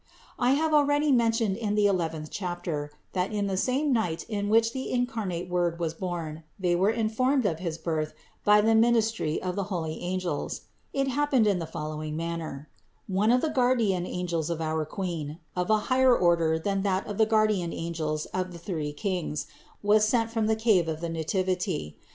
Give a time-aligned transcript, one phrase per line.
[0.39, 0.45] 554.
[0.47, 3.19] I have already mentioned in the eleventh chapter (No.
[3.21, 6.89] 492) that in the same night in which the incarnate Word was born, they were
[6.89, 10.61] informed of his Birth by the ministry of the holy angels.
[10.91, 12.67] It happened in the follow ing manner:
[13.05, 17.19] one of the guardian angels of our Queen, of a higher order than that of
[17.19, 19.45] the guardian angels of the three kings,
[19.83, 21.95] was sent from the cave of the Nativity.